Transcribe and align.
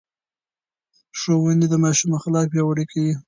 ښوونې 1.19 1.67
د 1.69 1.75
ماشوم 1.83 2.11
اخلاق 2.19 2.45
پياوړي 2.51 2.85
کوي. 2.91 3.13